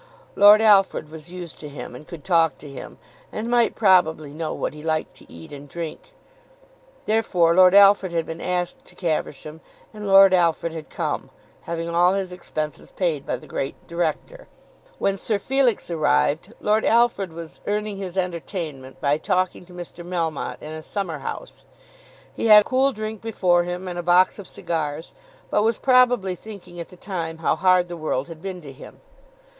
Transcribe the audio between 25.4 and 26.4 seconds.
but was probably